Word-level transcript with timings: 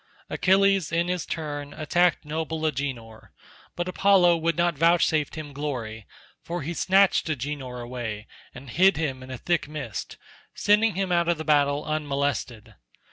Achilles 0.31 0.91
in 0.91 1.09
his 1.09 1.27
turn 1.27 1.73
attacked 1.75 2.25
noble 2.25 2.65
Agenor, 2.65 3.33
but 3.75 3.87
Apollo 3.87 4.37
would 4.37 4.57
not 4.57 4.75
vouchsafe 4.75 5.31
him 5.35 5.53
glory, 5.53 6.07
for 6.41 6.63
he 6.63 6.73
snatched 6.73 7.29
Agenor 7.29 7.79
away 7.81 8.25
and 8.51 8.71
hid 8.71 8.97
him 8.97 9.21
in 9.21 9.29
a 9.29 9.37
thick 9.37 9.67
mist, 9.67 10.17
sending 10.55 10.95
him 10.95 11.11
out 11.11 11.27
of 11.29 11.37
the 11.37 11.45
battle 11.45 11.85
unmolested. 11.85 12.73